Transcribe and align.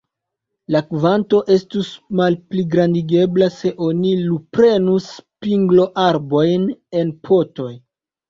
La 0.75 0.79
kvanto 0.85 1.39
estus 1.55 1.89
malpligrandigebla, 2.19 3.49
se 3.57 3.73
oni 3.89 4.15
luprenus 4.31 5.11
pingloarbojn 5.45 6.65
en 7.03 7.13
potoj. 7.29 7.71